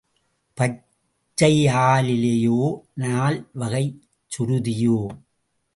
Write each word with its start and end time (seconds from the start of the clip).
பச்சையாலிலையோ, 0.57 2.81
நால் 2.95 3.49
வகைச் 3.53 4.01
சுருதியோ! 4.31 4.99